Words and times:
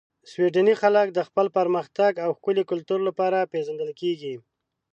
سویدني 0.31 0.73
خلک 0.81 1.07
د 1.13 1.19
خپل 1.27 1.47
پرمختګ 1.57 2.11
او 2.25 2.29
ښکلي 2.37 2.63
کلتور 2.71 2.99
لپاره 3.07 3.49
پېژندل 3.51 3.91
کیږي. 4.01 4.35